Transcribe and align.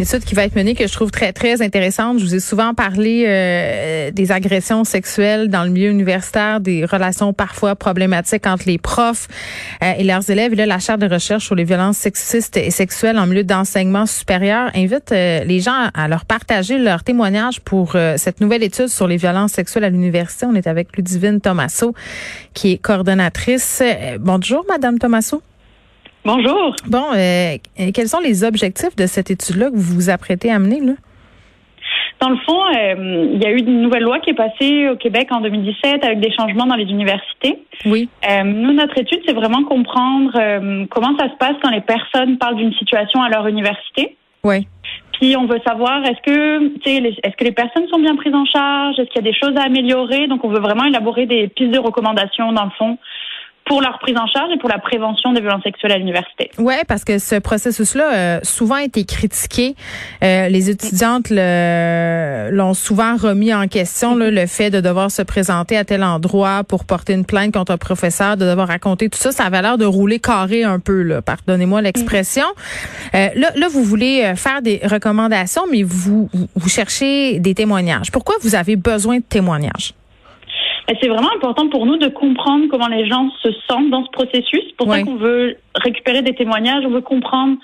Étude 0.00 0.24
qui 0.24 0.34
va 0.34 0.44
être 0.44 0.56
menée 0.56 0.74
que 0.74 0.86
je 0.86 0.92
trouve 0.94 1.10
très, 1.10 1.34
très 1.34 1.60
intéressante. 1.60 2.20
Je 2.20 2.24
vous 2.24 2.34
ai 2.34 2.40
souvent 2.40 2.72
parlé 2.72 3.26
euh, 3.28 4.10
des 4.10 4.32
agressions 4.32 4.82
sexuelles 4.84 5.48
dans 5.48 5.62
le 5.62 5.68
milieu 5.68 5.90
universitaire, 5.90 6.60
des 6.60 6.86
relations 6.86 7.34
parfois 7.34 7.76
problématiques 7.76 8.46
entre 8.46 8.64
les 8.66 8.78
profs 8.78 9.28
euh, 9.82 9.92
et 9.98 10.04
leurs 10.04 10.30
élèves. 10.30 10.54
Et 10.54 10.56
là, 10.56 10.64
la 10.64 10.78
charte 10.78 11.00
de 11.00 11.06
recherche 11.06 11.44
sur 11.44 11.54
les 11.54 11.64
violences 11.64 11.98
sexistes 11.98 12.56
et 12.56 12.70
sexuelles 12.70 13.18
en 13.18 13.26
milieu 13.26 13.44
d'enseignement 13.44 14.06
supérieur 14.06 14.70
invite 14.74 15.12
euh, 15.12 15.44
les 15.44 15.60
gens 15.60 15.90
à 15.92 16.08
leur 16.08 16.24
partager 16.24 16.78
leur 16.78 17.04
témoignage 17.04 17.60
pour 17.60 17.94
cette 18.16 18.40
nouvelle 18.40 18.62
étude 18.62 18.88
sur 18.88 19.06
les 19.06 19.18
violences 19.18 19.52
sexuelles 19.52 19.84
à 19.84 19.90
l'université. 19.90 20.46
On 20.46 20.54
est 20.54 20.66
avec 20.66 20.96
Ludivine 20.96 21.42
Tomasso, 21.42 21.94
qui 22.54 22.72
est 22.72 22.78
coordonnatrice. 22.78 23.82
bonjour, 24.18 24.64
Madame 24.66 24.98
Tomasso. 24.98 25.42
Bonjour. 26.24 26.74
Bon, 26.86 27.06
euh, 27.14 27.56
quels 27.94 28.08
sont 28.08 28.20
les 28.20 28.44
objectifs 28.44 28.94
de 28.96 29.06
cette 29.06 29.30
étude-là 29.30 29.70
que 29.70 29.76
vous 29.76 29.94
vous 29.94 30.10
apprêtez 30.10 30.50
à 30.50 30.58
mener? 30.58 30.80
Là? 30.80 30.92
Dans 32.20 32.28
le 32.28 32.36
fond, 32.46 32.60
euh, 32.76 33.30
il 33.32 33.42
y 33.42 33.46
a 33.46 33.50
eu 33.50 33.58
une 33.58 33.80
nouvelle 33.80 34.02
loi 34.02 34.18
qui 34.18 34.30
est 34.30 34.34
passée 34.34 34.90
au 34.90 34.96
Québec 34.96 35.28
en 35.30 35.40
2017 35.40 36.04
avec 36.04 36.20
des 36.20 36.30
changements 36.32 36.66
dans 36.66 36.74
les 36.74 36.84
universités. 36.84 37.62
Oui. 37.86 38.10
Euh, 38.28 38.42
nous, 38.44 38.74
notre 38.74 38.98
étude, 38.98 39.20
c'est 39.26 39.32
vraiment 39.32 39.64
comprendre 39.64 40.32
comment 40.90 41.16
ça 41.18 41.30
se 41.30 41.36
passe 41.38 41.54
quand 41.62 41.70
les 41.70 41.80
personnes 41.80 42.36
parlent 42.36 42.56
d'une 42.56 42.74
situation 42.74 43.22
à 43.22 43.30
leur 43.30 43.46
université. 43.46 44.16
Oui. 44.44 44.66
Puis 45.12 45.36
on 45.36 45.46
veut 45.46 45.60
savoir 45.66 46.02
est-ce 46.04 46.20
que 46.22 46.66
est-ce 46.86 47.36
que 47.36 47.44
les 47.44 47.52
personnes 47.52 47.86
sont 47.88 47.98
bien 47.98 48.16
prises 48.16 48.34
en 48.34 48.46
charge, 48.46 48.98
est-ce 48.98 49.08
qu'il 49.08 49.22
y 49.22 49.28
a 49.28 49.30
des 49.30 49.36
choses 49.36 49.54
à 49.56 49.64
améliorer? 49.64 50.28
Donc 50.28 50.44
on 50.44 50.48
veut 50.48 50.60
vraiment 50.60 50.84
élaborer 50.84 51.26
des 51.26 51.48
pistes 51.48 51.72
de 51.72 51.78
recommandations 51.78 52.52
dans 52.52 52.64
le 52.64 52.70
fond 52.78 52.98
pour 53.70 53.80
leur 53.80 54.00
prise 54.00 54.16
en 54.16 54.26
charge 54.26 54.50
et 54.52 54.58
pour 54.58 54.68
la 54.68 54.80
prévention 54.80 55.32
des 55.32 55.40
violences 55.40 55.62
sexuelles 55.62 55.92
à 55.92 55.98
l'université. 55.98 56.50
Oui, 56.58 56.74
parce 56.88 57.04
que 57.04 57.20
ce 57.20 57.36
processus-là 57.36 58.08
a 58.08 58.14
euh, 58.14 58.40
souvent 58.42 58.78
été 58.78 59.04
critiqué. 59.04 59.76
Euh, 60.24 60.48
les 60.48 60.70
étudiantes 60.70 61.30
l'ont 61.30 62.74
souvent 62.74 63.14
remis 63.16 63.54
en 63.54 63.68
question, 63.68 64.16
le 64.16 64.46
fait 64.46 64.70
de 64.70 64.80
devoir 64.80 65.12
se 65.12 65.22
présenter 65.22 65.76
à 65.76 65.84
tel 65.84 66.02
endroit 66.02 66.64
pour 66.64 66.84
porter 66.84 67.12
une 67.12 67.24
plainte 67.24 67.54
contre 67.54 67.70
un 67.70 67.76
professeur, 67.76 68.36
de 68.36 68.44
devoir 68.44 68.66
raconter 68.66 69.08
tout 69.08 69.20
ça. 69.20 69.30
Ça 69.30 69.44
avait 69.44 69.62
l'air 69.62 69.78
de 69.78 69.84
rouler 69.84 70.18
carré 70.18 70.64
un 70.64 70.80
peu, 70.80 71.02
là. 71.02 71.22
pardonnez-moi 71.22 71.80
l'expression. 71.80 72.46
Euh, 73.14 73.28
là, 73.36 73.52
là, 73.54 73.68
vous 73.68 73.84
voulez 73.84 74.32
faire 74.34 74.62
des 74.62 74.80
recommandations, 74.82 75.62
mais 75.70 75.84
vous, 75.84 76.28
vous 76.56 76.68
cherchez 76.68 77.38
des 77.38 77.54
témoignages. 77.54 78.10
Pourquoi 78.10 78.34
vous 78.42 78.56
avez 78.56 78.74
besoin 78.74 79.18
de 79.18 79.22
témoignages? 79.22 79.94
C'est 81.00 81.08
vraiment 81.08 81.32
important 81.34 81.68
pour 81.68 81.86
nous 81.86 81.96
de 81.96 82.08
comprendre 82.08 82.66
comment 82.70 82.88
les 82.88 83.06
gens 83.06 83.30
se 83.42 83.50
sentent 83.68 83.90
dans 83.90 84.04
ce 84.04 84.10
processus. 84.10 84.72
Pour 84.76 84.90
ça 84.90 85.02
qu'on 85.02 85.16
veut 85.16 85.56
récupérer 85.74 86.22
des 86.22 86.34
témoignages, 86.34 86.84
on 86.84 86.90
veut 86.90 87.00
comprendre 87.00 87.56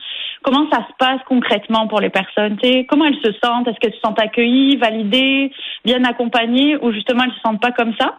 comment 0.43 0.69
ça 0.71 0.79
se 0.79 0.93
passe 0.99 1.21
concrètement 1.27 1.89
pour 1.89 2.01
les 2.01 2.11
personnes. 2.11 2.57
comment 2.89 3.07
elles 3.07 3.21
se 3.23 3.33
sentent, 3.43 3.67
est-ce 3.69 3.79
qu'elles 3.81 3.95
se 3.95 4.01
sentent 4.01 4.21
accueillies, 4.21 4.77
validées, 4.77 5.51
bien 5.85 6.05
accompagnées, 6.05 6.77
ou 6.77 6.93
justement 6.93 7.25
elles 7.25 7.33
se 7.33 7.41
sentent 7.41 7.61
pas 7.61 7.73
comme 7.73 7.95
ça? 7.99 8.19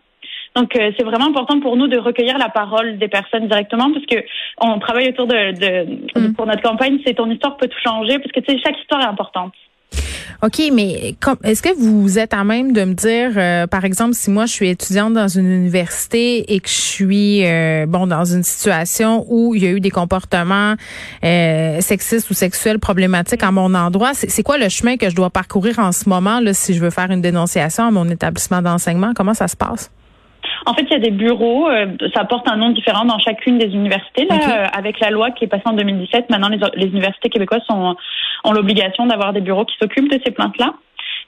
Donc 0.55 0.75
euh, 0.75 0.91
c'est 0.97 1.05
vraiment 1.05 1.27
important 1.27 1.59
pour 1.59 1.77
nous 1.77 1.87
de 1.87 1.97
recueillir 1.97 2.37
la 2.37 2.49
parole 2.49 2.97
des 2.97 3.07
personnes 3.07 3.47
directement 3.47 3.91
parce 3.91 4.05
que 4.05 4.25
on 4.59 4.79
travaille 4.79 5.09
autour 5.09 5.27
de, 5.27 5.51
de, 5.51 6.19
mm. 6.19 6.33
pour 6.33 6.47
notre 6.47 6.63
campagne, 6.63 6.99
c'est 7.05 7.13
ton 7.13 7.29
histoire 7.29 7.57
peut 7.57 7.67
tout 7.67 7.79
changer 7.83 8.17
parce 8.17 8.31
que 8.31 8.39
tu 8.39 8.51
sais 8.51 8.59
chaque 8.63 8.79
histoire 8.79 9.01
est 9.01 9.07
importante. 9.07 9.53
OK, 10.43 10.61
mais 10.73 11.15
est-ce 11.43 11.61
que 11.61 11.75
vous 11.77 12.19
êtes 12.19 12.33
à 12.33 12.43
même 12.43 12.73
de 12.73 12.83
me 12.83 12.93
dire, 12.93 13.31
euh, 13.35 13.67
par 13.67 13.85
exemple, 13.85 14.13
si 14.13 14.29
moi 14.29 14.45
je 14.45 14.53
suis 14.53 14.69
étudiante 14.69 15.13
dans 15.13 15.27
une 15.27 15.51
université 15.51 16.53
et 16.53 16.59
que 16.59 16.69
je 16.69 16.73
suis 16.73 17.45
euh, 17.45 17.85
bon 17.87 18.07
dans 18.07 18.25
une 18.25 18.43
situation 18.43 19.25
où 19.29 19.55
il 19.55 19.63
y 19.63 19.67
a 19.67 19.71
eu 19.71 19.79
des 19.79 19.91
comportements 19.91 20.75
euh, 21.23 21.81
sexistes 21.81 22.29
ou 22.29 22.33
sexuels 22.33 22.79
problématiques 22.79 23.43
à 23.43 23.51
mon 23.51 23.73
endroit, 23.73 24.11
c'est 24.13 24.43
quoi 24.43 24.57
le 24.57 24.69
chemin 24.69 24.97
que 24.97 25.09
je 25.09 25.15
dois 25.15 25.29
parcourir 25.29 25.79
en 25.79 25.91
ce 25.91 26.07
moment 26.07 26.39
là, 26.39 26.53
si 26.53 26.73
je 26.73 26.81
veux 26.81 26.89
faire 26.89 27.11
une 27.11 27.21
dénonciation 27.21 27.85
à 27.85 27.91
mon 27.91 28.09
établissement 28.09 28.61
d'enseignement? 28.61 29.13
Comment 29.15 29.33
ça 29.33 29.47
se 29.47 29.55
passe? 29.55 29.89
En 30.65 30.73
fait, 30.73 30.83
il 30.83 30.91
y 30.91 30.95
a 30.95 30.99
des 30.99 31.11
bureaux, 31.11 31.67
ça 32.13 32.25
porte 32.25 32.47
un 32.49 32.57
nom 32.57 32.69
différent 32.71 33.05
dans 33.05 33.19
chacune 33.19 33.57
des 33.57 33.67
universités. 33.67 34.25
Là, 34.25 34.65
avec 34.73 34.99
la 34.99 35.09
loi 35.09 35.31
qui 35.31 35.45
est 35.45 35.47
passée 35.47 35.63
en 35.65 35.73
2017, 35.73 36.29
maintenant 36.29 36.49
les, 36.49 36.59
les 36.75 36.87
universités 36.87 37.29
québécoises 37.29 37.63
sont 37.69 37.95
ont 38.43 38.51
l'obligation 38.51 39.05
d'avoir 39.05 39.33
des 39.33 39.41
bureaux 39.41 39.65
qui 39.65 39.75
s'occupent 39.81 40.11
de 40.11 40.19
ces 40.23 40.31
plaintes-là. 40.31 40.73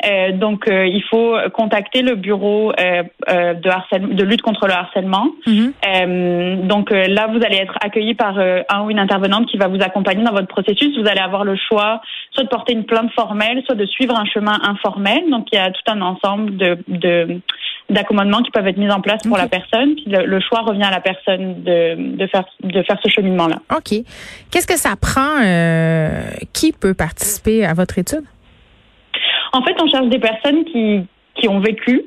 Euh, 0.06 0.31
donc, 0.31 0.68
euh, 0.68 0.88
il 0.88 1.03
faut 1.03 1.35
contacter 1.53 2.02
le 2.02 2.16
bureau 2.16 2.72
euh, 2.72 3.03
euh 3.30 3.53
de, 3.53 3.69
harcèlement, 3.69 4.13
de 4.13 4.24
lutte 4.24 4.41
contre 4.41 4.66
le 4.68 4.74
harcèlement. 4.74 5.28
Mhm. 5.46 5.74
Euh, 5.86 6.56
donc 6.63 6.91
là, 6.91 7.28
vous 7.28 7.44
allez 7.44 7.57
être 7.57 7.78
accueilli 7.81 8.13
par 8.13 8.40
un 8.40 8.84
ou 8.84 8.91
une 8.91 9.00
intervenante 9.00 9.47
qui 9.47 9.57
va 9.57 9.68
vous 9.68 9.81
accompagner 9.81 10.24
dans 10.24 10.31
votre 10.31 10.47
processus. 10.47 10.97
Vous 10.97 11.07
allez 11.07 11.19
avoir 11.19 11.44
le 11.44 11.57
choix 11.57 12.01
soit 12.31 12.44
de 12.44 12.50
porter 12.50 12.74
une 12.74 12.86
plainte 12.86 13.12
formelle, 13.12 13.62
soit 13.66 13.75
de 13.75 13.86
suivre 13.86 14.18
un 14.18 14.25
chemin 14.25 14.57
informel. 14.63 15.30
Donc, 15.30 15.47
il 15.51 15.56
y 15.56 15.59
a 15.59 15.69
tout 15.72 15.81
un 15.88 16.01
ensemble 16.01 16.56
de, 16.56 16.78
de 16.88 17.41
d'accommodements 17.89 18.41
qui 18.41 18.51
peuvent 18.51 18.67
être 18.67 18.77
mis 18.77 18.89
en 18.91 19.01
place 19.01 19.22
pour 19.23 19.38
la 19.38 19.47
personne. 19.47 19.95
Puis 19.95 20.05
le, 20.07 20.39
choix 20.39 20.61
revient 20.61 20.83
à 20.83 20.91
la 20.91 21.01
personne 21.01 21.63
de, 21.63 22.16
de 22.16 22.27
faire 22.27 22.45
de 22.61 22.83
faire 22.83 22.97
ce 23.03 23.09
cheminement-là. 23.09 23.57
OK. 23.75 24.03
Qu'est-ce 24.51 24.67
que 24.67 24.77
ça 24.77 24.95
prend? 24.95 25.39
qui 26.53 26.72
peut 26.72 26.94
participer 26.94 27.66
à 27.66 27.73
votre 27.73 27.97
étude? 27.97 28.23
En 29.53 29.61
fait, 29.63 29.75
on 29.81 29.88
cherche 29.88 30.07
des 30.07 30.19
personnes 30.19 30.63
qui, 30.66 31.05
qui 31.35 31.47
ont 31.47 31.59
vécu 31.59 32.03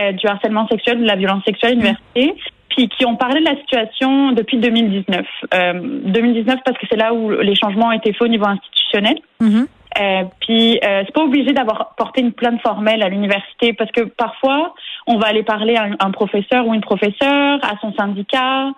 euh, 0.00 0.12
du 0.12 0.26
harcèlement 0.26 0.66
sexuel, 0.68 1.00
de 1.00 1.06
la 1.06 1.16
violence 1.16 1.44
sexuelle 1.44 1.72
à 1.72 1.74
l'université, 1.74 2.34
puis 2.70 2.88
qui 2.88 3.04
ont 3.04 3.16
parlé 3.16 3.40
de 3.40 3.44
la 3.44 3.56
situation 3.56 4.32
depuis 4.32 4.58
2019. 4.58 5.24
Euh, 5.54 5.72
2019 6.04 6.58
parce 6.64 6.78
que 6.78 6.86
c'est 6.90 6.96
là 6.96 7.12
où 7.14 7.30
les 7.30 7.54
changements 7.54 7.88
ont 7.88 7.92
été 7.92 8.12
faits 8.12 8.22
au 8.22 8.28
niveau 8.28 8.46
institutionnel. 8.46 9.16
Mm-hmm. 9.40 9.66
Euh, 9.98 10.24
puis 10.40 10.78
euh, 10.84 11.02
c'est 11.06 11.12
pas 11.12 11.22
obligé 11.22 11.52
d'avoir 11.52 11.94
porté 11.96 12.20
une 12.20 12.32
plainte 12.32 12.60
formelle 12.60 13.02
à 13.02 13.08
l'université 13.08 13.72
parce 13.72 13.90
que 13.92 14.02
parfois 14.02 14.74
on 15.06 15.18
va 15.18 15.28
aller 15.28 15.42
parler 15.42 15.76
à 15.76 15.88
un, 15.98 16.10
professeur 16.10 16.66
ou 16.66 16.74
une 16.74 16.80
professeure, 16.80 17.58
à 17.62 17.78
son 17.80 17.94
syndicat, 17.94 18.72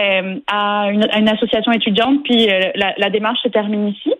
euh, 0.00 0.36
à, 0.46 0.86
une, 0.90 1.04
à, 1.10 1.18
une, 1.18 1.28
association 1.28 1.72
étudiante, 1.72 2.22
puis 2.24 2.48
euh, 2.48 2.70
la, 2.74 2.94
la, 2.96 3.10
démarche 3.10 3.40
se 3.42 3.48
termine 3.48 3.88
ici. 3.88 4.12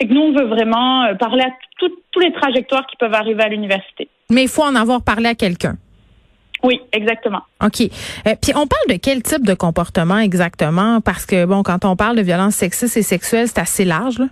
Fait 0.00 0.08
que 0.08 0.12
nous 0.12 0.22
on 0.22 0.32
veut 0.32 0.46
vraiment 0.46 1.04
euh, 1.04 1.14
parler 1.14 1.42
à 1.42 1.50
tous 1.78 2.20
les 2.20 2.32
trajectoires 2.32 2.86
qui 2.86 2.96
peuvent 2.96 3.14
arriver 3.14 3.42
à 3.42 3.48
l'université. 3.48 4.08
Mais 4.30 4.42
il 4.42 4.48
faut 4.48 4.62
en 4.62 4.74
avoir 4.74 5.02
parlé 5.02 5.28
à 5.28 5.34
quelqu'un. 5.34 5.76
Oui, 6.62 6.80
exactement. 6.92 7.42
OK. 7.62 7.80
Euh, 7.80 8.34
puis 8.40 8.52
on 8.54 8.66
parle 8.66 8.88
de 8.88 8.96
quel 8.96 9.22
type 9.22 9.44
de 9.44 9.54
comportement 9.54 10.18
exactement? 10.18 11.00
Parce 11.00 11.26
que, 11.26 11.44
bon, 11.44 11.62
quand 11.62 11.84
on 11.84 11.96
parle 11.96 12.16
de 12.16 12.22
violence 12.22 12.54
sexiste 12.54 12.96
et 12.96 13.02
sexuelle, 13.02 13.48
c'est 13.48 13.58
assez 13.58 13.84
large, 13.84 14.18
là. 14.18 14.26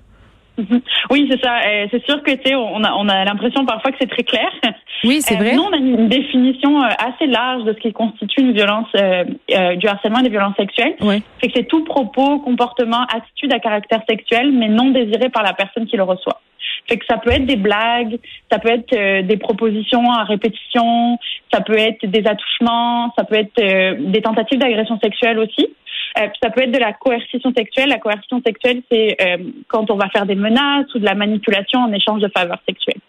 Oui, 1.11 1.29
c'est 1.31 1.41
ça. 1.43 1.59
Euh, 1.67 1.87
c'est 1.91 2.05
sûr 2.05 2.23
que 2.23 2.31
tu 2.31 2.43
sais, 2.45 2.55
on 2.55 2.83
a, 2.85 2.93
on 2.95 3.09
a 3.09 3.25
l'impression 3.25 3.65
parfois 3.65 3.91
que 3.93 3.99
c'est 4.01 4.11
très 4.11 4.23
clair. 4.23 4.49
Oui, 5.05 5.21
c'est 5.23 5.37
vrai. 5.37 5.55
Nous, 5.55 5.63
on 5.63 5.73
a 5.73 5.77
une 5.77 6.09
définition 6.09 6.81
assez 6.83 7.27
large 7.27 7.65
de 7.65 7.73
ce 7.73 7.79
qui 7.79 7.93
constitue 7.93 8.43
une 8.43 8.53
violence, 8.53 8.89
du 8.93 9.89
harcèlement 9.89 10.19
et 10.21 10.25
des 10.25 10.29
violences 10.29 10.57
sexuelles. 10.57 10.95
Oui. 11.01 11.23
C'est 11.41 11.49
que 11.49 11.55
c'est 11.57 11.69
tout 11.69 11.85
propos, 11.85 12.39
comportement, 12.41 13.03
attitude 13.15 13.53
à 13.53 13.59
caractère 13.61 14.03
sexuel, 14.09 14.53
mais 14.53 14.69
non 14.69 14.91
désiré 14.91 15.31
par 15.31 15.43
la 15.43 15.55
personne 15.55 15.87
qui 15.87 15.97
le 15.97 16.03
reçoit. 16.03 16.41
Fait 16.91 16.99
que 16.99 17.05
ça 17.09 17.19
peut 17.19 17.31
être 17.31 17.47
des 17.47 17.57
blagues, 17.57 18.19
ça 18.51 18.59
peut 18.59 18.69
être 18.69 18.93
euh, 18.93 19.23
des 19.23 19.37
propositions 19.37 20.11
à 20.11 20.25
répétition, 20.25 21.19
ça 21.53 21.61
peut 21.61 21.79
être 21.79 22.05
des 22.05 22.27
attouchements, 22.27 23.15
ça 23.17 23.23
peut 23.23 23.37
être 23.37 23.61
euh, 23.61 24.11
des 24.11 24.21
tentatives 24.21 24.59
d'agression 24.59 24.99
sexuelle 24.99 25.39
aussi. 25.39 25.69
Euh, 26.19 26.27
ça 26.43 26.51
peut 26.51 26.63
être 26.63 26.73
de 26.73 26.79
la 26.79 26.93
coercition 26.93 27.53
sexuelle. 27.57 27.91
La 27.91 27.99
coercition 27.99 28.43
sexuelle, 28.45 28.83
c'est 28.91 29.17
quand 29.69 29.89
on 29.89 29.97
va 29.97 30.09
faire 30.09 30.27
des 30.27 30.35
menaces 30.35 30.93
ou 30.97 30.99
de 30.99 31.05
la 31.05 31.15
manipulation 31.15 31.79
en 31.79 31.93
échange 31.93 32.23
de 32.23 32.31
faveurs 32.37 32.61
sexuelles. 32.69 33.01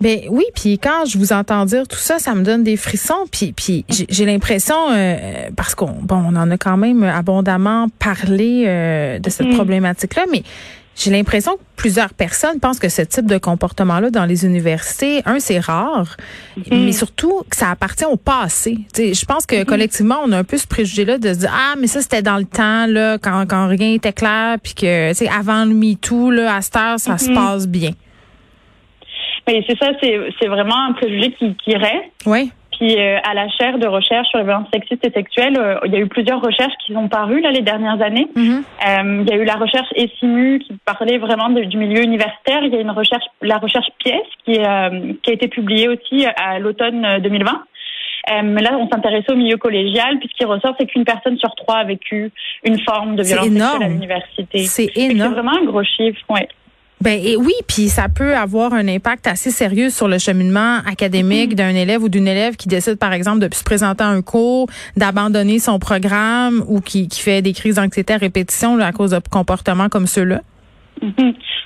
Ben 0.00 0.20
oui, 0.30 0.44
puis 0.54 0.78
quand 0.78 1.04
je 1.04 1.18
vous 1.18 1.34
entends 1.34 1.66
dire 1.66 1.86
tout 1.86 1.98
ça, 1.98 2.18
ça 2.18 2.34
me 2.34 2.42
donne 2.42 2.64
des 2.64 2.78
frissons. 2.78 3.26
Puis, 3.30 3.52
puis 3.52 3.84
j'ai 4.08 4.24
l'impression, 4.24 4.74
parce 5.54 5.74
qu'on 5.74 5.92
bon, 6.00 6.24
on 6.26 6.36
en 6.36 6.50
a 6.50 6.56
quand 6.56 6.78
même 6.78 7.02
abondamment 7.02 7.88
parlé 7.98 8.64
de 9.22 9.28
cette 9.28 9.48
mm. 9.48 9.56
problématique-là, 9.56 10.24
mais 10.32 10.42
J'ai 10.96 11.10
l'impression 11.10 11.52
que 11.56 11.62
plusieurs 11.76 12.12
personnes 12.12 12.60
pensent 12.60 12.78
que 12.78 12.90
ce 12.90 13.00
type 13.00 13.24
de 13.26 13.38
comportement-là 13.38 14.10
dans 14.10 14.26
les 14.26 14.44
universités, 14.44 15.22
un, 15.24 15.38
c'est 15.40 15.58
rare, 15.58 16.16
Mhm. 16.56 16.84
mais 16.84 16.92
surtout 16.92 17.42
que 17.48 17.56
ça 17.56 17.70
appartient 17.70 18.04
au 18.04 18.16
passé. 18.16 18.76
Je 18.94 19.24
pense 19.24 19.46
que 19.46 19.64
collectivement, 19.64 20.16
on 20.24 20.32
a 20.32 20.38
un 20.38 20.44
peu 20.44 20.58
ce 20.58 20.66
préjugé-là 20.66 21.16
de 21.18 21.32
se 21.32 21.38
dire 21.38 21.52
ah 21.54 21.74
mais 21.78 21.86
ça 21.86 22.02
c'était 22.02 22.20
dans 22.22 22.36
le 22.36 22.44
temps 22.44 22.86
là 22.86 23.16
quand, 23.18 23.46
quand 23.48 23.68
rien 23.68 23.94
était 23.94 24.12
clair 24.12 24.56
puis 24.62 24.74
que 24.74 25.14
tu 25.16 25.26
avant 25.26 25.64
le 25.64 25.72
MeToo 25.74 26.30
là 26.30 26.56
à 26.56 26.60
cette 26.60 26.76
heure 26.76 26.98
ça 27.00 27.16
se 27.16 27.28
Mhm. 27.30 27.34
passe 27.34 27.66
bien. 27.66 27.90
Mais 29.48 29.64
c'est 29.66 29.78
ça, 29.78 29.90
c'est 30.02 30.18
c'est 30.38 30.48
vraiment 30.48 30.88
un 30.88 30.92
préjugé 30.92 31.32
qui, 31.38 31.56
qui 31.64 31.74
reste. 31.76 32.12
Oui. 32.26 32.52
Puis 32.80 32.96
euh, 32.98 33.18
à 33.24 33.34
la 33.34 33.46
chaire 33.50 33.78
de 33.78 33.86
recherche 33.86 34.26
sur 34.28 34.38
les 34.38 34.44
violences 34.44 34.68
sexistes 34.72 35.06
et 35.06 35.10
sexuelles, 35.10 35.56
euh, 35.58 35.76
il 35.84 35.92
y 35.92 35.96
a 35.96 35.98
eu 35.98 36.06
plusieurs 36.06 36.40
recherches 36.40 36.72
qui 36.86 36.96
ont 36.96 37.08
paru 37.08 37.40
là 37.42 37.50
les 37.50 37.60
dernières 37.60 38.00
années. 38.00 38.26
Mhm. 38.34 38.62
Euh, 38.88 39.22
il 39.24 39.28
y 39.28 39.32
a 39.32 39.36
eu 39.36 39.44
la 39.44 39.56
recherche 39.56 39.88
ESIMU 39.94 40.60
qui 40.60 40.72
parlait 40.86 41.18
vraiment 41.18 41.50
de- 41.50 41.64
du 41.64 41.76
milieu 41.76 42.02
universitaire. 42.02 42.60
Il 42.62 42.72
y 42.72 42.76
a 42.76 42.80
une 42.80 42.90
recherche, 42.90 43.24
la 43.42 43.58
recherche 43.58 43.88
Pièce 43.98 44.22
qui, 44.46 44.58
euh, 44.58 45.12
qui 45.22 45.30
a 45.30 45.34
été 45.34 45.48
publiée 45.48 45.88
aussi 45.88 46.24
à 46.24 46.58
l'automne 46.58 47.04
euh, 47.04 47.18
2020. 47.20 47.64
Euh, 48.32 48.40
mais 48.44 48.62
là, 48.62 48.76
on 48.78 48.88
s'intéressait 48.88 49.32
au 49.32 49.36
milieu 49.36 49.56
collégial, 49.56 50.18
puis 50.18 50.28
ce 50.30 50.36
qui 50.38 50.44
ressort, 50.44 50.74
c'est 50.78 50.86
qu'une 50.86 51.04
personne 51.04 51.36
sur 51.38 51.54
trois 51.56 51.76
a 51.76 51.84
vécu 51.84 52.30
une 52.64 52.78
forme 52.80 53.16
de 53.16 53.22
violence 53.22 53.44
sexuelle 53.46 53.56
énorme. 53.66 53.82
à 53.82 53.88
l'université. 53.88 54.58
C'est 54.58 54.86
que 54.86 54.92
C'est 54.94 55.00
énorme. 55.10 55.32
vraiment 55.34 55.52
un 55.60 55.64
gros 55.64 55.82
chiffre, 55.82 56.20
ouais. 56.28 56.46
Ben 57.02 57.18
et 57.18 57.36
oui, 57.36 57.54
puis 57.66 57.88
ça 57.88 58.08
peut 58.14 58.36
avoir 58.36 58.74
un 58.74 58.86
impact 58.86 59.26
assez 59.26 59.50
sérieux 59.50 59.88
sur 59.88 60.06
le 60.06 60.18
cheminement 60.18 60.78
académique 60.86 61.54
d'un 61.54 61.74
élève 61.74 62.02
ou 62.02 62.10
d'une 62.10 62.28
élève 62.28 62.56
qui 62.56 62.68
décide 62.68 62.98
par 62.98 63.14
exemple 63.14 63.38
de 63.38 63.54
se 63.54 63.64
présenter 63.64 64.04
à 64.04 64.08
un 64.08 64.20
cours, 64.20 64.66
d'abandonner 64.98 65.58
son 65.60 65.78
programme 65.78 66.62
ou 66.68 66.80
qui, 66.80 67.08
qui 67.08 67.20
fait 67.22 67.40
des 67.40 67.54
crises 67.54 67.76
d'anxiété 67.76 68.12
à 68.12 68.18
répétition 68.18 68.76
là, 68.76 68.86
à 68.88 68.92
cause 68.92 69.12
de 69.12 69.20
comportements 69.30 69.88
comme 69.88 70.06
ceux-là? 70.06 70.40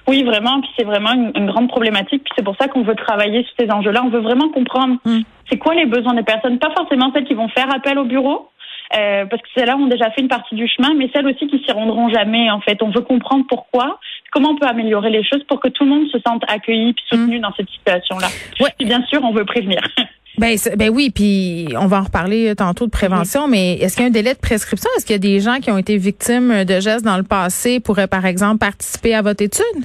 Oui, 0.06 0.22
vraiment. 0.22 0.60
Puis 0.60 0.69
c'est 0.76 0.84
vraiment 0.84 1.14
une, 1.14 1.32
une 1.34 1.46
grande 1.46 1.69
problématique. 1.69 2.22
Puis 2.25 2.32
c'est 2.37 2.44
pour 2.44 2.54
ça 2.60 2.69
qu'on 2.69 2.82
veut 2.82 2.94
travailler 2.94 3.42
sur 3.44 3.54
ces 3.58 3.70
enjeux-là. 3.72 4.02
On 4.04 4.10
veut 4.10 4.20
vraiment 4.20 4.50
comprendre 4.50 4.96
Mm. 5.06 5.20
c'est 5.50 5.56
quoi 5.56 5.75
les 5.75 5.87
besoins 5.87 6.12
des 6.14 6.22
personnes. 6.22 6.58
Pas 6.58 6.70
forcément 6.76 7.10
celles 7.14 7.25
qui 7.25 7.32
vont 7.32 7.48
faire 7.48 7.75
appel 7.75 7.98
au 7.98 8.04
bureau, 8.04 8.48
euh, 8.96 9.25
parce 9.26 9.42
que 9.42 9.48
celles-là 9.54 9.76
ont 9.76 9.86
déjà 9.86 10.10
fait 10.10 10.20
une 10.20 10.28
partie 10.28 10.54
du 10.54 10.69
chemin, 10.69 10.94
mais 10.94 11.10
celles 11.14 11.26
aussi 11.26 11.46
qui 11.46 11.62
s'y 11.64 11.72
rendront 11.72 12.08
jamais. 12.08 12.50
En 12.50 12.60
fait, 12.60 12.82
on 12.82 12.90
veut 12.90 13.00
comprendre 13.00 13.44
pourquoi, 13.48 13.98
comment 14.31 14.50
on 14.50 14.56
peut 14.56 14.66
améliorer 14.66 15.10
les 15.10 15.25
choses 15.25 15.42
pour 15.44 15.60
que 15.60 15.69
tout 15.69 15.84
le 15.84 15.90
monde 15.90 16.08
se 16.08 16.19
sente 16.26 16.42
accueilli 16.48 16.92
puis 16.92 17.04
soutenu 17.08 17.40
dans 17.40 17.52
cette 17.56 17.69
situation-là. 17.70 18.28
Ouais. 18.60 18.70
Puis 18.78 18.86
bien 18.86 19.02
sûr, 19.06 19.22
on 19.22 19.32
veut 19.32 19.44
prévenir. 19.44 19.81
Ben, 20.36 20.56
ben 20.76 20.90
oui, 20.90 21.10
puis 21.14 21.69
on 21.78 21.86
va 21.86 22.00
en 22.00 22.02
reparler 22.02 22.48
euh, 22.48 22.54
tantôt 22.56 22.86
de 22.86 22.90
prévention, 22.90 23.46
mais 23.46 23.75
est-ce 23.75 23.94
qu'il 23.94 24.02
y 24.02 24.06
a 24.06 24.08
un 24.08 24.10
délai 24.10 24.34
de 24.34 24.38
prescription? 24.40 24.90
Est-ce 24.96 25.06
qu'il 25.06 25.14
y 25.14 25.16
a 25.16 25.20
des 25.20 25.38
gens 25.38 25.60
qui 25.60 25.70
ont 25.70 25.78
été 25.78 25.96
victimes 25.96 26.64
de 26.64 26.80
gestes 26.80 27.04
dans 27.04 27.16
le 27.16 27.22
passé 27.22 27.78
pourraient, 27.78 28.08
par 28.08 28.26
exemple, 28.26 28.58
participer 28.58 29.14
à 29.14 29.22
votre 29.22 29.44
étude? 29.44 29.84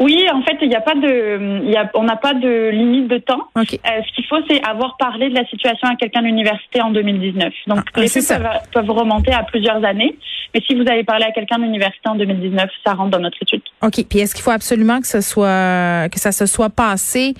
Oui, 0.00 0.26
en 0.32 0.42
fait, 0.42 0.56
il 0.60 0.68
n'y 0.68 0.74
a 0.74 0.80
pas 0.80 0.94
de, 0.94 1.62
il 1.64 1.70
y 1.70 1.76
a, 1.76 1.88
on 1.94 2.02
n'a 2.02 2.16
pas 2.16 2.34
de 2.34 2.70
limite 2.70 3.08
de 3.08 3.18
temps. 3.18 3.48
OK. 3.56 3.74
Euh, 3.74 3.88
ce 4.06 4.14
qu'il 4.14 4.24
faut, 4.26 4.38
c'est 4.48 4.62
avoir 4.66 4.96
parlé 4.96 5.28
de 5.30 5.34
la 5.34 5.46
situation 5.46 5.88
à 5.88 5.94
quelqu'un 5.94 6.20
de 6.22 6.26
l'université 6.26 6.82
en 6.82 6.90
2019. 6.90 7.52
Donc, 7.68 7.78
Ah, 7.94 8.00
les 8.00 8.08
faits 8.08 8.42
peuvent 8.72 8.90
remonter 8.90 9.32
à 9.32 9.44
plusieurs 9.44 9.84
années. 9.84 10.16
Mais 10.52 10.60
si 10.66 10.74
vous 10.74 10.88
avez 10.88 11.04
parlé 11.04 11.24
à 11.24 11.32
quelqu'un 11.32 11.58
de 11.58 11.64
l'université 11.64 12.08
en 12.08 12.14
2019, 12.14 12.70
ça 12.84 12.94
rentre 12.94 13.10
dans 13.10 13.20
notre 13.20 13.38
étude. 13.42 13.62
OK. 13.82 14.04
Puis 14.08 14.18
est-ce 14.20 14.34
qu'il 14.34 14.42
faut 14.42 14.50
absolument 14.50 15.00
que 15.00 15.06
ce 15.06 15.20
soit 15.20 16.08
que 16.10 16.18
ça 16.18 16.32
se 16.32 16.46
soit 16.46 16.70
passé, 16.70 17.34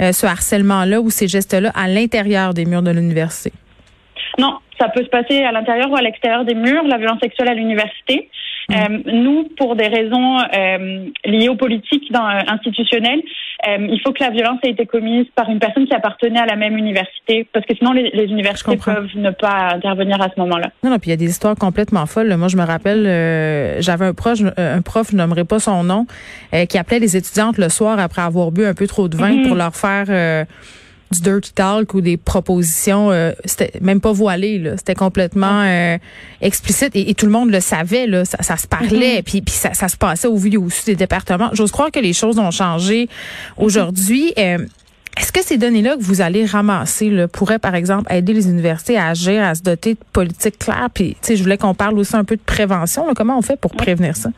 euh, 0.00 0.12
ce 0.12 0.26
harcèlement-là 0.26 1.00
ou 1.00 1.10
ces 1.10 1.28
gestes-là, 1.28 1.70
à 1.74 1.88
l'intérieur 1.88 2.54
des 2.54 2.64
murs 2.64 2.82
de 2.82 2.90
l'université? 2.90 3.52
Non, 4.38 4.58
ça 4.78 4.88
peut 4.88 5.04
se 5.04 5.08
passer 5.08 5.44
à 5.44 5.52
l'intérieur 5.52 5.90
ou 5.90 5.96
à 5.96 6.02
l'extérieur 6.02 6.44
des 6.44 6.54
murs, 6.54 6.82
la 6.84 6.98
violence 6.98 7.20
sexuelle 7.20 7.48
à 7.48 7.54
l'université. 7.54 8.28
Mm. 8.68 8.74
Euh, 8.74 9.12
nous, 9.12 9.48
pour 9.58 9.76
des 9.76 9.88
raisons 9.88 10.38
euh, 10.38 11.06
liées 11.24 11.48
aux 11.48 11.56
politiques 11.56 12.10
dans, 12.12 12.26
euh, 12.28 12.40
institutionnelles, 12.48 13.20
euh, 13.68 13.86
il 13.90 14.00
faut 14.02 14.12
que 14.12 14.22
la 14.22 14.30
violence 14.30 14.58
ait 14.64 14.70
été 14.70 14.86
commise 14.86 15.26
par 15.34 15.48
une 15.48 15.58
personne 15.58 15.86
qui 15.86 15.94
appartenait 15.94 16.40
à 16.40 16.46
la 16.46 16.56
même 16.56 16.76
université, 16.76 17.46
parce 17.52 17.64
que 17.66 17.74
sinon 17.76 17.92
les, 17.92 18.10
les 18.10 18.24
universités 18.24 18.76
peuvent 18.76 19.08
ne 19.16 19.30
pas 19.30 19.74
intervenir 19.74 20.20
à 20.20 20.28
ce 20.34 20.40
moment-là. 20.40 20.68
Non, 20.82 20.90
non, 20.90 20.98
puis 20.98 21.08
il 21.08 21.12
y 21.12 21.14
a 21.14 21.16
des 21.18 21.28
histoires 21.30 21.54
complètement 21.56 22.06
folles. 22.06 22.34
Moi, 22.36 22.48
je 22.48 22.56
me 22.56 22.64
rappelle, 22.64 23.06
euh, 23.06 23.80
j'avais 23.80 24.06
un 24.06 24.14
proche, 24.14 24.40
euh, 24.42 24.76
un 24.78 24.82
prof, 24.82 25.08
je 25.12 25.16
nommerai 25.16 25.44
pas 25.44 25.58
son 25.58 25.84
nom, 25.84 26.06
euh, 26.54 26.64
qui 26.66 26.78
appelait 26.78 26.98
les 26.98 27.16
étudiantes 27.16 27.58
le 27.58 27.68
soir 27.68 27.98
après 27.98 28.22
avoir 28.22 28.50
bu 28.50 28.64
un 28.64 28.74
peu 28.74 28.86
trop 28.86 29.08
de 29.08 29.16
vin 29.16 29.30
Mhm. 29.34 29.46
pour 29.46 29.56
leur 29.56 29.74
faire 29.74 30.06
euh, 30.08 30.44
du 31.14 31.22
dirty 31.22 31.52
talk 31.54 31.94
ou 31.94 32.00
des 32.00 32.16
propositions. 32.16 33.10
euh, 33.10 33.32
c'était 33.44 33.72
même 33.80 34.00
pas 34.00 34.12
voilé, 34.12 34.58
là. 34.58 34.76
C'était 34.76 34.94
complètement 34.94 35.62
euh, 35.62 35.96
explicite 36.40 36.94
et, 36.94 37.10
et 37.10 37.14
tout 37.14 37.26
le 37.26 37.32
monde 37.32 37.50
le 37.50 37.60
savait. 37.60 38.06
Là, 38.06 38.24
ça, 38.24 38.42
ça 38.42 38.56
se 38.56 38.66
parlait, 38.66 39.22
puis, 39.22 39.40
puis 39.40 39.54
ça, 39.54 39.72
ça 39.74 39.88
se 39.88 39.96
passait 39.96 40.28
au 40.28 40.36
vu 40.36 40.52
et 40.52 40.56
au 40.56 40.68
des 40.86 40.96
départements. 40.96 41.50
J'ose 41.52 41.70
croire 41.70 41.90
que 41.90 42.00
les 42.00 42.12
choses 42.12 42.38
ont 42.38 42.50
changé 42.50 43.08
aujourd'hui. 43.56 44.32
Euh, 44.38 44.58
est-ce 45.16 45.30
que 45.30 45.42
ces 45.42 45.58
données-là 45.58 45.96
que 45.96 46.02
vous 46.02 46.20
allez 46.20 46.44
ramasser 46.44 47.08
là, 47.08 47.28
pourraient, 47.28 47.60
par 47.60 47.76
exemple, 47.76 48.12
aider 48.12 48.32
les 48.32 48.48
universités 48.48 48.98
à 48.98 49.08
agir, 49.08 49.42
à 49.44 49.54
se 49.54 49.62
doter 49.62 49.94
de 49.94 50.00
politiques 50.12 50.58
claires? 50.58 50.88
Puis, 50.92 51.10
tu 51.10 51.18
sais, 51.22 51.36
je 51.36 51.42
voulais 51.42 51.56
qu'on 51.56 51.74
parle 51.74 51.96
aussi 51.98 52.16
un 52.16 52.24
peu 52.24 52.34
de 52.36 52.42
prévention. 52.44 53.06
là. 53.06 53.12
Comment 53.14 53.38
on 53.38 53.42
fait 53.42 53.58
pour 53.60 53.70
prévenir 53.72 54.16
ça? 54.16 54.30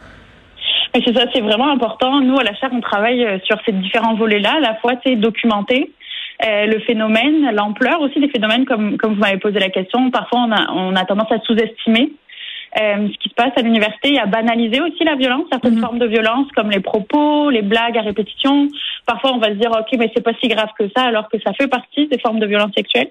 C'est 0.94 1.14
ça, 1.14 1.24
c'est 1.34 1.40
vraiment 1.42 1.70
important. 1.72 2.20
Nous, 2.20 2.38
à 2.38 2.42
la 2.44 2.54
chaire, 2.54 2.70
on 2.72 2.80
travaille 2.80 3.22
sur 3.44 3.58
ces 3.66 3.72
différents 3.72 4.16
volets-là. 4.16 4.54
À 4.56 4.60
la 4.60 4.74
fois, 4.76 4.92
c'est 5.04 5.16
documenter 5.16 5.92
euh, 6.44 6.66
le 6.66 6.80
phénomène, 6.80 7.50
l'ampleur 7.54 8.00
aussi 8.00 8.20
des 8.20 8.28
phénomènes, 8.28 8.64
comme, 8.66 8.98
comme 8.98 9.14
vous 9.14 9.20
m'avez 9.20 9.38
posé 9.38 9.58
la 9.58 9.70
question. 9.70 10.10
Parfois, 10.10 10.40
on 10.40 10.52
a, 10.52 10.72
on 10.72 10.94
a 10.94 11.04
tendance 11.04 11.32
à 11.32 11.40
sous-estimer 11.40 12.12
euh, 12.78 13.08
ce 13.10 13.18
qui 13.18 13.30
se 13.30 13.34
passe 13.34 13.52
à 13.56 13.62
l'université 13.62 14.14
et 14.14 14.18
à 14.18 14.26
banaliser 14.26 14.80
aussi 14.82 15.02
la 15.04 15.14
violence, 15.14 15.44
certaines 15.50 15.76
Mhm. 15.76 15.80
formes 15.80 15.98
de 15.98 16.06
violence, 16.06 16.46
comme 16.54 16.70
les 16.70 16.80
propos, 16.80 17.48
les 17.48 17.62
blagues 17.62 17.96
à 17.96 18.02
répétition. 18.02 18.68
Parfois, 19.06 19.32
on 19.32 19.38
va 19.38 19.48
se 19.48 19.54
dire, 19.54 19.70
OK, 19.70 19.98
mais 19.98 20.10
c'est 20.14 20.22
pas 20.22 20.34
si 20.42 20.48
grave 20.48 20.68
que 20.78 20.84
ça, 20.94 21.04
alors 21.04 21.28
que 21.30 21.38
ça 21.40 21.54
fait 21.54 21.68
partie 21.68 22.06
des 22.08 22.18
formes 22.18 22.38
de 22.38 22.46
violence 22.46 22.72
sexuelle. 22.76 23.08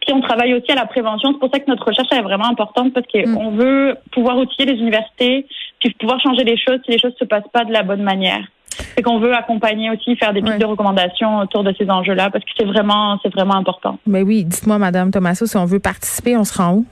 Puis 0.00 0.12
on 0.12 0.20
travaille 0.20 0.52
aussi 0.52 0.70
à 0.70 0.74
la 0.74 0.84
prévention. 0.84 1.32
C'est 1.32 1.38
pour 1.38 1.50
ça 1.50 1.58
que 1.58 1.70
notre 1.70 1.86
recherche 1.86 2.12
est 2.12 2.20
vraiment 2.20 2.48
importante 2.48 2.92
parce 2.92 3.06
qu'on 3.06 3.50
veut 3.52 3.96
pouvoir 4.12 4.36
outiller 4.36 4.70
les 4.70 4.78
universités, 4.78 5.46
puis 5.80 5.94
pouvoir 5.98 6.20
changer 6.20 6.44
les 6.44 6.58
choses 6.58 6.80
si 6.84 6.90
les 6.90 6.98
choses 6.98 7.14
se 7.18 7.24
passent 7.24 7.48
pas 7.50 7.64
de 7.64 7.72
la 7.72 7.82
bonne 7.82 8.02
manière. 8.02 8.44
C'est 8.96 9.02
qu'on 9.02 9.18
veut 9.18 9.34
accompagner 9.34 9.90
aussi, 9.90 10.16
faire 10.16 10.32
des 10.32 10.40
pistes 10.40 10.54
Ouais. 10.54 10.58
de 10.60 10.64
recommandations 10.66 11.38
autour 11.38 11.64
de 11.64 11.74
ces 11.78 11.88
enjeux-là 11.90 12.30
parce 12.30 12.44
que 12.44 12.50
c'est 12.56 12.64
vraiment, 12.64 13.18
c'est 13.22 13.32
vraiment 13.32 13.54
important. 13.56 13.98
Ben 14.06 14.22
oui, 14.24 14.44
dites-moi, 14.44 14.78
Madame 14.78 15.10
Tomasso, 15.10 15.46
si 15.46 15.56
on 15.56 15.64
veut 15.64 15.80
participer, 15.80 16.36
on 16.36 16.44
se 16.44 16.56
rend 16.56 16.72
où? 16.74 16.86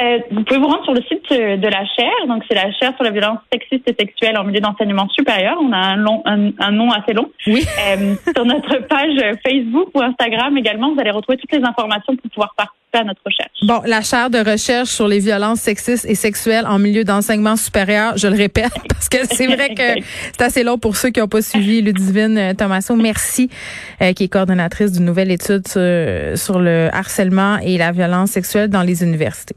Euh, 0.00 0.18
vous 0.30 0.44
pouvez 0.44 0.58
vous 0.58 0.66
rendre 0.66 0.84
sur 0.84 0.94
le 0.94 1.02
site 1.02 1.30
euh, 1.32 1.56
de 1.56 1.68
la 1.68 1.84
chaire. 1.96 2.26
Donc, 2.28 2.42
c'est 2.48 2.54
la 2.54 2.70
chaire 2.72 2.94
sur 2.94 3.04
la 3.04 3.10
violence 3.10 3.38
sexiste 3.52 3.88
et 3.88 3.94
sexuelle 3.98 4.38
en 4.38 4.44
milieu 4.44 4.60
d'enseignement 4.60 5.08
supérieur. 5.10 5.56
On 5.60 5.72
a 5.72 5.76
un, 5.76 5.96
long, 5.96 6.22
un, 6.24 6.50
un 6.58 6.70
nom 6.70 6.90
assez 6.90 7.12
long. 7.12 7.30
Oui. 7.46 7.64
Euh, 7.88 8.14
sur 8.34 8.44
notre 8.44 8.78
page 8.88 9.36
Facebook 9.46 9.88
ou 9.94 10.00
Instagram 10.00 10.56
également, 10.56 10.94
vous 10.94 11.00
allez 11.00 11.10
retrouver 11.10 11.38
toutes 11.38 11.52
les 11.52 11.64
informations 11.64 12.16
pour 12.16 12.30
pouvoir 12.30 12.54
participer 12.56 12.98
à 12.98 13.04
notre 13.04 13.20
recherche. 13.24 13.50
Bon, 13.62 13.80
la 13.86 14.02
chaire 14.02 14.30
de 14.30 14.38
recherche 14.38 14.90
sur 14.90 15.08
les 15.08 15.18
violences 15.18 15.60
sexistes 15.60 16.04
et 16.04 16.14
sexuelles 16.14 16.66
en 16.66 16.78
milieu 16.78 17.04
d'enseignement 17.04 17.56
supérieur, 17.56 18.16
je 18.16 18.28
le 18.28 18.36
répète, 18.36 18.72
parce 18.88 19.08
que 19.08 19.18
c'est 19.30 19.46
vrai 19.46 19.74
que 19.74 20.02
c'est 20.32 20.42
assez 20.42 20.62
long 20.62 20.78
pour 20.78 20.96
ceux 20.96 21.10
qui 21.10 21.20
n'ont 21.20 21.28
pas 21.28 21.42
suivi 21.42 21.82
Ludivine 21.82 22.38
euh, 22.38 22.54
Thomasso. 22.54 22.94
Merci, 22.96 23.48
euh, 24.00 24.12
qui 24.12 24.24
est 24.24 24.28
coordonnatrice 24.28 24.92
d'une 24.92 25.04
nouvelle 25.04 25.30
étude 25.30 25.66
sur, 25.66 26.38
sur 26.38 26.58
le 26.58 26.88
harcèlement 26.92 27.58
et 27.58 27.78
la 27.78 27.92
violence 27.92 28.30
sexuelle 28.30 28.68
dans 28.68 28.82
les 28.82 29.02
universités. 29.02 29.56